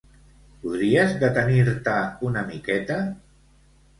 Podries 0.63 1.11
detenir-te 1.25 1.95
una 2.29 2.45
miqueta? 2.49 2.97